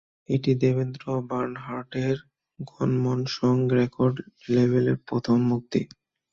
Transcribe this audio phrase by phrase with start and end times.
[0.29, 2.17] এটি দেবেন্দ্র বানহার্টের
[2.59, 4.15] Gnomonsong record
[4.49, 5.81] লেবেলের প্রথম মুক্তি।